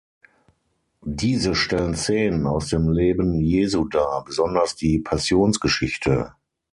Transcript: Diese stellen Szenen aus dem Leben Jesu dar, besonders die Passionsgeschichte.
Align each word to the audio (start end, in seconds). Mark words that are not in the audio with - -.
Diese 1.05 1.53
stellen 1.53 1.93
Szenen 1.93 2.47
aus 2.47 2.69
dem 2.69 2.89
Leben 2.89 3.39
Jesu 3.39 3.87
dar, 3.87 4.23
besonders 4.25 4.75
die 4.75 4.97
Passionsgeschichte. 4.97 6.33